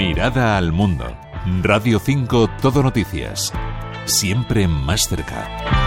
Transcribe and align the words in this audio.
Mirada 0.00 0.56
al 0.56 0.72
mundo. 0.72 1.14
Radio 1.60 1.98
5 1.98 2.48
Todo 2.62 2.82
Noticias. 2.82 3.52
Siempre 4.06 4.66
más 4.66 5.06
cerca. 5.06 5.79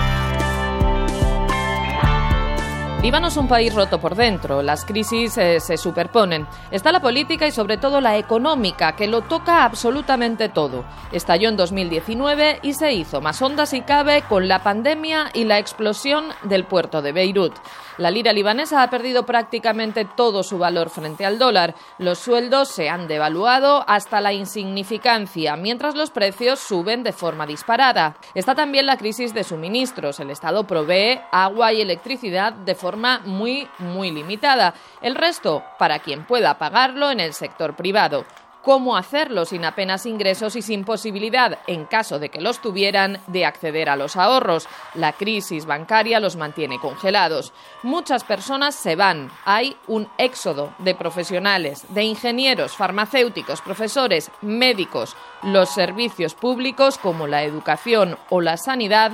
Líbano 3.04 3.28
es 3.28 3.36
un 3.36 3.50
país 3.50 3.76
roto 3.76 4.00
por 4.00 4.16
dentro, 4.16 4.62
las 4.62 4.86
crisis 4.86 5.38
eh, 5.38 5.60
se 5.60 5.76
superponen. 5.76 6.48
Está 6.72 6.94
la 6.94 7.02
política 7.02 7.46
y 7.46 7.52
sobre 7.52 7.76
todo 7.76 8.00
la 8.00 8.18
económica, 8.18 8.96
que 8.96 9.08
lo 9.08 9.20
toca 9.20 9.66
absolutamente 9.66 10.48
todo. 10.48 10.86
Estalló 11.12 11.50
en 11.50 11.58
2019 11.58 12.60
y 12.64 12.74
se 12.76 12.94
hizo 12.94 13.20
más 13.20 13.42
honda 13.42 13.66
si 13.66 13.82
cabe 13.82 14.22
con 14.22 14.48
la 14.48 14.64
pandemia 14.64 15.32
y 15.34 15.44
la 15.44 15.60
explosión 15.60 16.28
del 16.44 16.64
puerto 16.64 17.02
de 17.02 17.12
Beirut. 17.12 17.54
La 17.98 18.10
lira 18.10 18.32
libanesa 18.32 18.82
ha 18.82 18.90
perdido 18.90 19.26
prácticamente 19.26 20.06
todo 20.06 20.42
su 20.42 20.58
valor 20.58 20.90
frente 20.90 21.26
al 21.26 21.38
dólar. 21.38 21.76
Los 22.00 22.20
sueldos 22.20 22.70
se 22.70 22.90
han 22.90 23.08
devaluado 23.08 23.84
hasta 23.86 24.22
la 24.22 24.34
insignificancia, 24.34 25.58
mientras 25.58 25.94
los 25.94 26.10
precios 26.10 26.60
suben 26.60 27.04
de 27.04 27.12
forma 27.12 27.46
disparada. 27.46 28.16
Está 28.34 28.56
también 28.56 28.88
la 28.88 28.98
crisis 28.98 29.34
de 29.34 29.44
suministros. 29.44 30.20
El 30.22 30.32
Estado 30.32 30.66
provee 30.66 31.20
agua 31.32 31.74
y 31.74 31.82
electricidad 31.82 32.54
de 32.54 32.74
forma 32.74 32.93
muy, 32.98 33.68
muy 33.80 34.12
limitada. 34.12 34.74
El 35.02 35.16
resto, 35.16 35.64
para 35.80 36.00
quien 36.00 36.26
pueda 36.26 36.58
pagarlo 36.58 37.12
en 37.12 37.20
el 37.20 37.34
sector 37.34 37.76
privado 37.76 38.26
cómo 38.64 38.96
hacerlo 38.96 39.46
sin 39.46 39.66
apenas 39.66 40.06
ingresos 40.06 40.56
y 40.56 40.62
sin 40.62 40.86
posibilidad, 40.86 41.60
en 41.68 41.86
caso 41.86 42.18
de 42.18 42.30
que 42.30 42.42
los 42.42 42.60
tuvieran, 42.62 43.20
de 43.28 43.46
acceder 43.46 43.90
a 43.90 43.96
los 43.96 44.16
ahorros. 44.16 44.68
La 44.96 45.12
crisis 45.12 45.66
bancaria 45.66 46.20
los 46.20 46.38
mantiene 46.38 46.80
congelados. 46.80 47.54
Muchas 47.84 48.24
personas 48.24 48.74
se 48.74 48.96
van. 48.96 49.30
Hay 49.46 49.76
un 49.88 50.08
éxodo 50.18 50.74
de 50.80 50.96
profesionales, 50.96 51.86
de 51.90 52.04
ingenieros, 52.04 52.76
farmacéuticos, 52.76 53.62
profesores, 53.62 54.32
médicos. 54.42 55.16
Los 55.44 55.70
servicios 55.70 56.34
públicos, 56.34 56.98
como 56.98 57.28
la 57.28 57.44
educación 57.44 58.18
o 58.30 58.40
la 58.40 58.56
sanidad, 58.56 59.12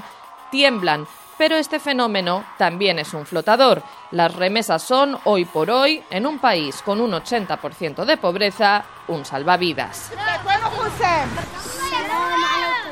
tiemblan 0.51 1.07
pero 1.39 1.55
este 1.55 1.79
fenómeno 1.79 2.43
también 2.57 2.99
es 2.99 3.13
un 3.13 3.25
flotador. 3.25 3.81
Las 4.11 4.35
remesas 4.35 4.83
son, 4.83 5.17
hoy 5.23 5.45
por 5.45 5.71
hoy, 5.71 6.03
en 6.09 6.27
un 6.27 6.37
país 6.37 6.81
con 6.81 6.99
un 6.99 7.11
80% 7.11 8.03
de 8.03 8.17
pobreza, 8.17 8.83
un 9.07 9.23
salvavidas. 9.23 10.11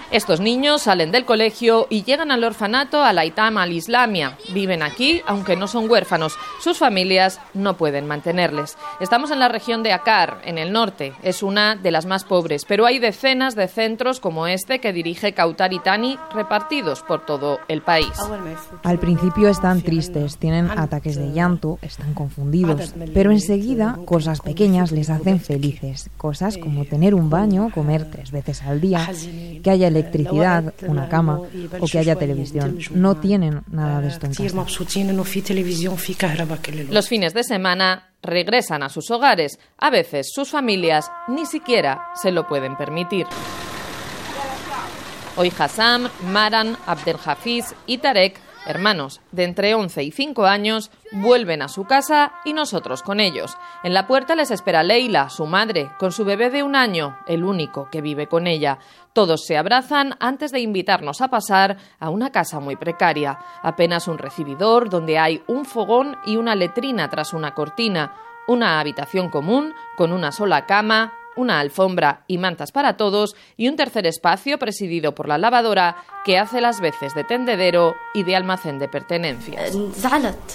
Estos 0.10 0.40
niños 0.40 0.84
salen 0.84 1.12
del 1.12 1.26
colegio 1.26 1.86
y 1.90 2.04
llegan 2.04 2.32
al 2.32 2.46
orfanato 2.46 3.04
al 3.04 3.18
Aitam 3.18 3.58
al-Islamia. 3.58 4.38
Viven 4.54 4.82
aquí, 4.82 5.22
aunque 5.28 5.58
no 5.58 5.68
son 5.68 5.90
huérfanos. 5.90 6.38
Sus 6.62 6.78
familias 6.78 7.42
no 7.54 7.76
pueden 7.76 8.08
mantenerles. 8.08 8.78
Estamos 9.02 9.32
en 9.32 9.40
la 9.40 9.50
región 9.50 9.84
de 9.84 9.92
Akar, 9.92 10.40
en 10.46 10.58
el 10.58 10.72
norte. 10.72 11.12
Es 11.24 11.44
una 11.44 11.76
de 11.76 11.92
las 11.92 12.06
más 12.06 12.24
pobres, 12.24 12.64
pero 12.64 12.86
hay 12.86 13.00
decenas 13.00 13.54
de 13.54 13.68
centros 13.68 14.22
como 14.22 14.48
este 14.48 14.80
que 14.80 14.94
dirige 14.94 15.34
Kautari 15.34 15.80
Tani 15.80 16.18
repartidos 16.34 17.02
por 17.02 17.26
todo 17.26 17.60
el 17.68 17.82
país. 17.82 18.14
Al 18.84 19.00
principio 19.00 19.50
están 19.50 19.82
tristes, 19.82 20.38
tienen 20.38 20.72
ataques 20.72 21.18
de 21.18 21.34
llanto, 21.34 21.80
están 21.82 22.14
confundidos, 22.14 22.94
pero 23.14 23.32
enseguida 23.32 24.00
cosas 24.06 24.40
pequeñas 24.40 24.94
les 24.94 25.10
hacen 25.10 25.42
felices. 25.42 26.10
Cosas 26.16 26.58
como 26.58 26.86
tener 26.86 27.14
un 27.14 27.30
baño, 27.30 27.70
comer 27.74 28.10
tres 28.10 28.32
veces 28.32 28.62
al 28.64 28.80
día, 28.80 29.06
que 29.62 29.70
haya 29.70 29.97
electricidad, 29.98 30.73
una 30.88 31.09
cama 31.09 31.42
o 31.80 31.88
que 31.88 32.00
haya 32.00 32.16
televisión. 32.16 32.80
No 32.92 33.16
tienen 33.16 33.62
nada 33.67 34.02
de 34.02 34.08
esto 34.09 34.26
en 34.26 34.34
casa. 34.34 34.66
Los 36.89 37.08
fines 37.08 37.34
de 37.34 37.44
semana 37.44 38.09
regresan 38.22 38.84
a 38.84 38.89
sus 38.89 39.09
hogares. 39.12 39.59
A 39.78 39.89
veces 39.89 40.28
sus 40.34 40.50
familias 40.50 41.12
ni 41.28 41.45
siquiera 41.45 42.02
se 42.16 42.31
lo 42.31 42.48
pueden 42.48 42.76
permitir. 42.76 43.26
Hoy 45.36 45.52
Hassam, 45.58 46.10
Maran, 46.32 46.77
Abdelhafiz 46.88 47.76
y 47.86 47.99
Tarek 47.99 48.39
hermanos 48.67 49.22
de 49.32 49.45
entre 49.45 49.73
11 49.73 50.04
y 50.04 50.11
5 50.11 50.45
años, 50.45 50.92
vuelven 51.11 51.61
a 51.61 51.67
su 51.67 51.86
casa 51.86 52.33
y 52.45 52.54
nosotros 52.54 53.02
con 53.02 53.20
ellos. 53.20 53.58
En 53.83 53.94
la 53.94 54.05
puerta 54.05 54.36
les 54.36 54.52
espera 54.52 54.83
Leila, 54.83 55.30
su 55.30 55.45
madre, 55.45 55.92
con 55.98 56.11
su 56.11 56.26
bebé 56.26 56.50
de 56.50 56.64
un 56.64 56.76
año, 56.76 57.17
el 57.28 57.44
único 57.44 57.89
que 57.89 58.02
vive 58.02 58.28
con 58.28 58.45
ella. 58.45 58.80
Todos 59.14 59.45
se 59.45 59.58
abrazan 59.58 60.16
antes 60.20 60.52
de 60.52 60.60
invitarnos 60.60 61.22
a 61.22 61.30
pasar 61.30 61.78
a 62.00 62.10
una 62.10 62.32
casa 62.32 62.60
muy 62.60 62.76
precaria, 62.76 63.39
apenas 63.64 64.08
un 64.08 64.17
recibidor 64.17 64.89
donde 64.89 65.17
hay 65.17 65.42
un 65.48 65.66
fogón 65.66 66.17
y 66.26 66.38
una 66.38 66.55
letrina 66.55 67.10
tras 67.10 67.34
una 67.34 67.54
cortina, 67.54 68.14
una 68.48 68.80
habitación 68.80 69.30
común 69.30 69.73
con 69.98 70.11
una 70.11 70.32
sola 70.32 70.66
cama, 70.66 71.14
una 71.37 71.59
alfombra 71.59 72.23
y 72.27 72.37
mantas 72.37 72.71
para 72.71 72.98
todos 72.98 73.36
y 73.55 73.70
un 73.70 73.75
tercer 73.75 74.05
espacio 74.05 74.59
presidido 74.59 75.15
por 75.15 75.27
la 75.27 75.37
lavadora 75.37 75.95
que 76.25 76.37
hace 76.37 76.59
las 76.59 76.81
veces 76.81 77.15
de 77.15 77.23
tendedero 77.23 77.95
y 78.14 78.23
de 78.23 78.36
almacén 78.36 78.80
de 78.80 78.89
pertenencias. 78.89 79.71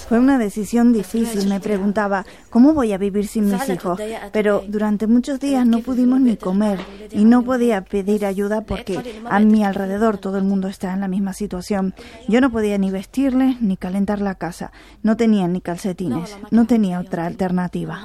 Fue 0.07 0.19
una 0.19 0.37
decisión 0.37 0.93
difícil, 0.93 1.47
me 1.47 1.59
preguntaba, 1.59 2.25
¿cómo 2.51 2.73
voy 2.73 2.93
a 2.93 2.99
vivir 2.99 3.27
sin 3.27 3.49
mis 3.49 3.67
hijos? 3.69 3.99
Pero 4.31 4.63
durante 4.67 5.07
muchos 5.07 5.39
días 5.39 5.65
no 5.65 5.79
pudimos 5.79 6.21
ni 6.21 6.37
comer 6.37 6.79
y 7.11 7.25
no 7.25 7.43
podía 7.43 7.81
pedir 7.81 8.25
ayuda 8.25 8.61
porque 8.61 8.99
a 9.27 9.39
mi 9.39 9.63
alrededor 9.63 10.19
todo 10.19 10.37
el 10.37 10.43
mundo 10.43 10.67
está 10.67 10.93
en 10.93 10.99
la 10.99 11.07
misma 11.07 11.33
situación. 11.33 11.95
Yo 12.27 12.39
no 12.39 12.51
podía 12.51 12.77
ni 12.77 12.91
vestirles 12.91 13.59
ni 13.61 13.75
calentar 13.75 14.21
la 14.21 14.35
casa, 14.35 14.71
no 15.01 15.17
tenía 15.17 15.47
ni 15.47 15.61
calcetines, 15.61 16.37
no 16.51 16.67
tenía 16.67 16.99
otra 16.99 17.25
alternativa. 17.25 17.99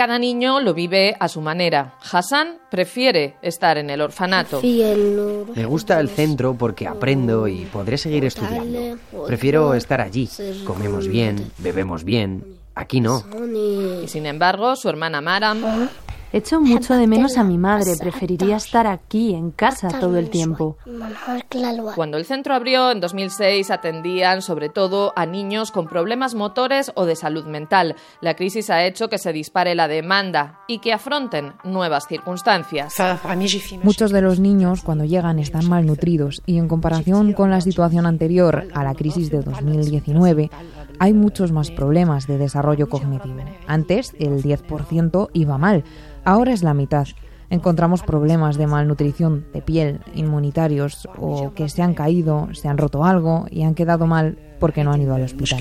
Cada 0.00 0.18
niño 0.18 0.60
lo 0.60 0.72
vive 0.72 1.14
a 1.20 1.28
su 1.28 1.42
manera. 1.42 1.98
Hassan 2.10 2.56
prefiere 2.70 3.36
estar 3.42 3.76
en 3.76 3.90
el 3.90 4.00
orfanato. 4.00 4.62
Me 4.62 5.66
gusta 5.66 6.00
el 6.00 6.08
centro 6.08 6.54
porque 6.54 6.88
aprendo 6.88 7.46
y 7.46 7.66
podré 7.66 7.98
seguir 7.98 8.24
estudiando. 8.24 8.96
Prefiero 9.26 9.74
estar 9.74 10.00
allí. 10.00 10.26
Comemos 10.64 11.06
bien, 11.06 11.52
bebemos 11.58 12.04
bien. 12.04 12.42
Aquí 12.74 13.02
no. 13.02 13.22
Y 14.02 14.08
sin 14.08 14.24
embargo, 14.24 14.74
su 14.74 14.88
hermana 14.88 15.20
Maram 15.20 15.90
Echo 16.32 16.60
mucho 16.60 16.96
de 16.96 17.08
menos 17.08 17.36
a 17.38 17.44
mi 17.44 17.58
madre. 17.58 17.96
Preferiría 17.98 18.56
estar 18.56 18.86
aquí, 18.86 19.34
en 19.34 19.50
casa, 19.50 19.88
todo 19.88 20.16
el 20.16 20.30
tiempo. 20.30 20.76
Cuando 21.96 22.18
el 22.18 22.24
centro 22.24 22.54
abrió 22.54 22.92
en 22.92 23.00
2006 23.00 23.70
atendían 23.70 24.40
sobre 24.40 24.68
todo 24.68 25.12
a 25.16 25.26
niños 25.26 25.72
con 25.72 25.88
problemas 25.88 26.36
motores 26.36 26.92
o 26.94 27.04
de 27.04 27.16
salud 27.16 27.46
mental. 27.46 27.96
La 28.20 28.34
crisis 28.34 28.70
ha 28.70 28.84
hecho 28.84 29.08
que 29.08 29.18
se 29.18 29.32
dispare 29.32 29.74
la 29.74 29.88
demanda 29.88 30.60
y 30.68 30.78
que 30.78 30.92
afronten 30.92 31.54
nuevas 31.64 32.06
circunstancias. 32.06 32.94
Muchos 33.82 34.12
de 34.12 34.22
los 34.22 34.38
niños 34.38 34.82
cuando 34.82 35.04
llegan 35.04 35.40
están 35.40 35.68
malnutridos 35.68 36.42
y 36.46 36.58
en 36.58 36.68
comparación 36.68 37.32
con 37.32 37.50
la 37.50 37.60
situación 37.60 38.06
anterior 38.06 38.68
a 38.72 38.84
la 38.84 38.94
crisis 38.94 39.30
de 39.30 39.42
2019 39.42 40.50
hay 41.00 41.14
muchos 41.14 41.50
más 41.50 41.70
problemas 41.70 42.26
de 42.26 42.36
desarrollo 42.36 42.88
cognitivo. 42.88 43.40
Antes 43.66 44.14
el 44.18 44.42
10% 44.42 45.30
iba 45.32 45.56
mal, 45.56 45.82
ahora 46.30 46.52
es 46.52 46.62
la 46.62 46.74
mitad. 46.74 47.06
Encontramos 47.50 48.02
problemas 48.02 48.56
de 48.56 48.68
malnutrición 48.68 49.46
de 49.52 49.60
piel, 49.60 50.00
inmunitarios 50.14 51.08
o 51.18 51.52
que 51.54 51.68
se 51.68 51.82
han 51.82 51.94
caído, 51.94 52.48
se 52.52 52.68
han 52.68 52.78
roto 52.78 53.04
algo 53.04 53.46
y 53.50 53.64
han 53.64 53.74
quedado 53.74 54.06
mal 54.06 54.38
porque 54.60 54.84
no 54.84 54.92
han 54.92 55.02
ido 55.02 55.14
al 55.14 55.24
hospital. 55.24 55.60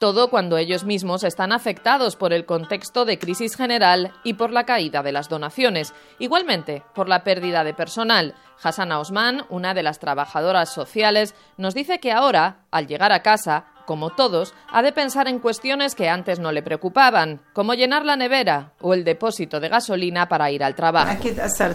Todo 0.00 0.30
cuando 0.30 0.56
ellos 0.56 0.84
mismos 0.84 1.22
están 1.24 1.52
afectados 1.52 2.16
por 2.16 2.32
el 2.32 2.46
contexto 2.46 3.04
de 3.04 3.18
crisis 3.18 3.54
general 3.54 4.12
y 4.24 4.32
por 4.32 4.50
la 4.50 4.64
caída 4.64 5.02
de 5.02 5.12
las 5.12 5.28
donaciones, 5.28 5.92
igualmente 6.18 6.82
por 6.94 7.08
la 7.08 7.22
pérdida 7.22 7.64
de 7.64 7.74
personal. 7.74 8.34
Hassana 8.62 8.98
Osman, 8.98 9.44
una 9.50 9.74
de 9.74 9.82
las 9.82 9.98
trabajadoras 9.98 10.72
sociales, 10.72 11.34
nos 11.58 11.74
dice 11.74 12.00
que 12.00 12.12
ahora, 12.12 12.64
al 12.70 12.86
llegar 12.86 13.12
a 13.12 13.22
casa, 13.22 13.66
como 13.90 14.10
todos, 14.10 14.54
ha 14.72 14.82
de 14.82 14.92
pensar 14.92 15.26
en 15.26 15.40
cuestiones 15.40 15.96
que 15.96 16.08
antes 16.08 16.38
no 16.38 16.52
le 16.52 16.62
preocupaban, 16.62 17.40
como 17.52 17.74
llenar 17.74 18.04
la 18.04 18.14
nevera 18.14 18.74
o 18.80 18.94
el 18.94 19.02
depósito 19.02 19.58
de 19.58 19.68
gasolina 19.68 20.28
para 20.28 20.48
ir 20.52 20.62
al 20.62 20.76
trabajo. 20.76 21.20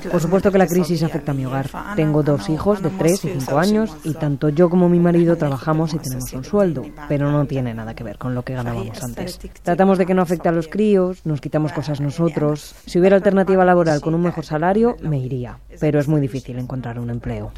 Por 0.09 0.21
supuesto 0.21 0.49
que 0.49 0.57
la 0.57 0.65
crisis 0.65 1.03
afecta 1.03 1.33
a 1.33 1.35
mi 1.35 1.45
hogar. 1.45 1.69
Tengo 1.97 2.23
dos 2.23 2.47
hijos 2.47 2.81
de 2.81 2.89
3 2.89 3.25
y 3.25 3.39
5 3.41 3.59
años 3.59 3.97
y 4.05 4.13
tanto 4.13 4.47
yo 4.47 4.69
como 4.69 4.87
mi 4.87 4.97
marido 4.97 5.35
trabajamos 5.35 5.93
y 5.93 5.99
tenemos 5.99 6.31
un 6.31 6.45
sueldo, 6.45 6.85
pero 7.09 7.29
no 7.29 7.45
tiene 7.47 7.73
nada 7.73 7.93
que 7.93 8.05
ver 8.05 8.17
con 8.17 8.33
lo 8.33 8.43
que 8.43 8.53
ganábamos 8.53 9.03
antes. 9.03 9.37
Tratamos 9.61 9.97
de 9.97 10.05
que 10.05 10.13
no 10.13 10.21
afecte 10.21 10.47
a 10.47 10.53
los 10.53 10.69
críos, 10.69 11.25
nos 11.25 11.41
quitamos 11.41 11.73
cosas 11.73 11.99
nosotros. 11.99 12.75
Si 12.85 12.97
hubiera 12.97 13.17
alternativa 13.17 13.65
laboral 13.65 13.99
con 13.99 14.15
un 14.15 14.21
mejor 14.21 14.45
salario, 14.45 14.95
me 15.01 15.17
iría, 15.17 15.59
pero 15.81 15.99
es 15.99 16.07
muy 16.07 16.21
difícil 16.21 16.57
encontrar 16.59 16.97
un 16.97 17.09
empleo. 17.09 17.51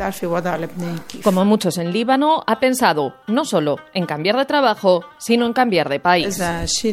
Como 1.23 1.45
muchos 1.45 1.77
en 1.77 1.91
Líbano, 1.91 2.43
ha 2.47 2.59
pensado 2.59 3.13
no 3.27 3.45
solo 3.45 3.77
en 3.93 4.07
cambiar 4.07 4.35
de 4.35 4.46
trabajo, 4.47 5.03
sino 5.17 5.45
en 5.45 5.53
cambiar 5.53 5.89
de 5.89 5.99
país. 5.99 6.41
Si 6.65 6.89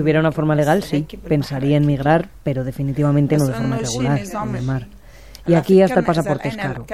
hubiera 0.00 0.20
una 0.20 0.32
forma 0.32 0.54
legal, 0.54 0.82
sí, 0.82 1.06
pensaría 1.26 1.76
en 1.76 1.86
migrar, 1.86 2.28
pero 2.42 2.64
definitivamente 2.64 3.38
no 3.38 3.46
de 3.46 3.54
forma 3.54 3.76
regular, 3.78 4.20
en 4.20 4.56
el 4.56 4.62
mar. 4.62 4.86
Y 5.46 5.54
aquí 5.54 5.80
hasta 5.80 6.00
el 6.00 6.04
pasaporte 6.04 6.48
es 6.48 6.56
caro. 6.56 6.84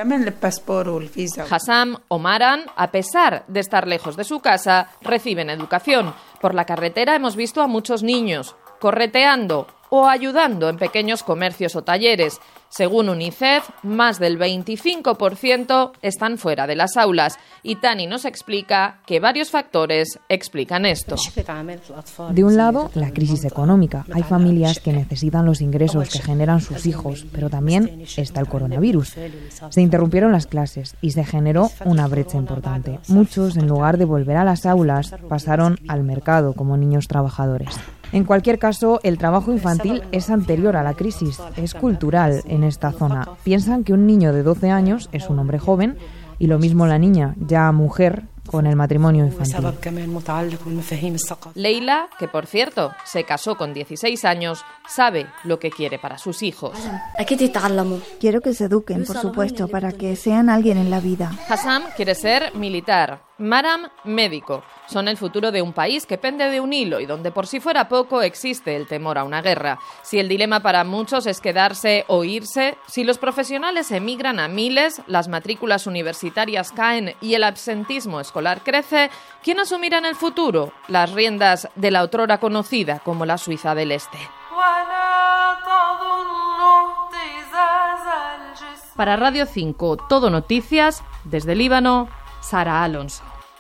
Hassam 1.51 1.97
o 2.07 2.19
Maran, 2.21 2.67
a 2.77 2.93
pesar 2.93 3.45
de 3.49 3.59
estar 3.59 3.89
lejos 3.89 4.17
de 4.17 4.23
su 4.23 4.39
casa, 4.39 4.91
reciben 5.03 5.51
educación. 5.51 6.15
Por 6.41 6.55
la 6.55 6.65
carretera 6.65 7.17
hemos 7.17 7.35
visto 7.35 7.63
a 7.63 7.67
muchos 7.67 8.05
niños 8.05 8.55
correteando 8.79 9.67
o 9.97 10.09
ayudando 10.09 10.69
en 10.69 10.77
pequeños 10.77 11.23
comercios 11.23 11.77
o 11.77 11.85
talleres. 11.85 12.41
Según 12.69 13.09
UNICEF, 13.09 13.71
más 13.85 14.19
del 14.19 14.37
25% 14.37 15.93
están 16.03 16.37
fuera 16.37 16.67
de 16.67 16.75
las 16.75 16.97
aulas 16.97 17.39
y 17.63 17.77
Tani 17.77 18.09
nos 18.09 18.25
explica 18.25 18.99
que 19.07 19.21
varios 19.21 19.53
factores 19.53 20.19
explican 20.29 20.85
esto. 20.85 21.15
De 22.31 22.43
un 22.43 22.57
lado, 22.57 22.91
la 22.95 23.13
crisis 23.13 23.45
económica. 23.45 24.05
Hay 24.13 24.25
familias 24.25 24.81
que 24.81 24.93
necesitan 24.93 25.47
los 25.47 25.61
ingresos 25.61 26.09
que 26.09 26.19
generan 26.19 26.61
sus 26.61 26.87
hijos, 26.87 27.25
pero 27.31 27.49
también 27.49 28.05
está 28.17 28.41
el 28.41 28.49
coronavirus. 28.49 29.15
Se 29.69 29.81
interrumpieron 29.81 30.33
las 30.33 30.49
clases 30.49 30.97
y 31.03 31.13
se 31.13 31.25
generó 31.25 31.71
una 31.85 32.09
brecha 32.09 32.37
importante. 32.37 32.99
Muchos, 33.07 33.57
en 33.57 33.69
lugar 33.69 33.97
de 33.97 34.07
volver 34.07 34.39
a 34.39 34.45
las 34.45 34.67
aulas, 34.67 35.15
pasaron 35.29 35.79
al 35.87 36.03
mercado 36.03 36.55
como 36.55 36.77
niños 36.77 37.07
trabajadores. 37.07 37.79
En 38.13 38.25
cualquier 38.25 38.59
caso, 38.59 39.01
el 39.03 39.19
trabajo 39.19 39.53
infantil 39.53 40.03
es 40.13 40.31
anterior 40.31 40.77
a 40.77 40.83
la 40.83 40.95
crisis, 40.95 41.41
es 41.57 41.75
cultural 41.75 42.43
en 42.47 42.65
esta 42.65 42.93
zona. 42.93 43.29
Piensan 43.43 43.85
que 43.85 43.93
un 43.93 44.07
niño 44.07 44.33
de 44.33 44.43
12 44.43 44.71
años 44.71 45.09
es 45.13 45.29
un 45.29 45.39
hombre 45.39 45.59
joven 45.59 45.97
y 46.39 46.47
lo 46.47 46.59
mismo 46.59 46.87
la 46.87 46.99
niña, 46.99 47.35
ya 47.39 47.71
mujer, 47.73 48.25
con 48.47 48.67
el 48.67 48.77
matrimonio 48.77 49.25
infantil. 49.25 49.67
Leila, 51.55 52.09
que 52.19 52.29
por 52.29 52.47
cierto 52.47 52.93
se 53.05 53.25
casó 53.25 53.57
con 53.57 53.73
16 53.73 54.25
años, 54.25 54.65
sabe 54.89 55.27
lo 55.45 55.59
que 55.59 55.71
quiere 55.71 55.99
para 55.99 56.19
sus 56.19 56.43
hijos. 56.43 56.79
Quiero 58.21 58.41
que 58.41 58.55
se 58.55 58.65
eduquen, 58.65 59.05
por 59.05 59.17
supuesto, 59.19 59.69
para 59.69 59.93
que 59.93 60.17
sean 60.17 60.51
alguien 60.51 60.79
en 60.79 60.91
la 60.91 61.01
vida. 61.01 61.33
Hassam 61.49 61.83
quiere 61.97 62.15
ser 62.15 62.55
militar, 62.55 63.23
Maram 63.39 63.89
médico. 64.05 64.63
Son 64.87 65.09
el 65.09 65.17
futuro 65.17 65.51
de 65.51 65.61
un 65.61 65.73
país 65.73 66.07
que 66.07 66.19
pende 66.19 66.49
de 66.51 66.61
un 66.61 66.73
hilo 66.73 67.01
y 67.01 67.07
donde 67.07 67.33
por 67.33 67.47
si 67.47 67.59
fuera 67.59 67.89
poco 67.89 68.23
existe 68.23 68.77
el 68.77 68.87
temor 68.87 69.19
a 69.19 69.25
una 69.25 69.43
guerra. 69.43 69.79
Si 70.03 70.19
el 70.19 70.29
dilema 70.29 70.61
para 70.61 70.85
muchos 70.85 71.27
es 71.27 71.41
quedarse 71.41 72.05
o 72.07 72.23
irse, 72.23 72.77
si 72.87 73.03
los 73.03 73.19
profesionales 73.19 73.91
emigran 73.91 74.39
a 74.39 74.47
miles, 74.47 75.03
las 75.09 75.29
matrículas 75.29 75.87
universitarias 75.87 76.71
caen 76.71 77.15
y 77.21 77.35
el 77.35 77.43
absentismo 77.43 78.21
escolar 78.21 78.63
crece, 78.63 79.11
¿quién 79.43 79.59
asumirá 79.59 79.99
en 79.99 80.07
el 80.07 80.15
futuro 80.15 80.73
las 80.87 81.13
riendas 81.13 81.69
de 81.75 81.91
la 81.91 82.03
otrora 82.03 82.39
conocida 82.39 83.01
como 83.01 83.27
la 83.27 83.39
Suiza 83.39 83.75
del 83.75 83.91
Este? 83.93 84.19
Para 88.97 89.17
Radio 89.17 89.45
5, 89.47 89.97
Todo 90.09 90.31
Noticias, 90.31 91.03
desde 91.25 91.57
Líbano, 91.57 92.09
Sara 92.45 92.85
Alonso. 92.85 93.34